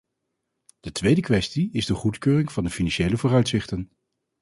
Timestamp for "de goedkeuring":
1.85-2.51